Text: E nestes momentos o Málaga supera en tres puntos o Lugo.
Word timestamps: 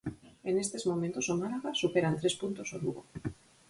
E 0.47 0.49
nestes 0.55 0.83
momentos 0.91 1.25
o 1.33 1.35
Málaga 1.41 1.71
supera 1.81 2.11
en 2.11 2.19
tres 2.21 2.35
puntos 2.41 2.67
o 2.75 2.77
Lugo. 2.83 3.03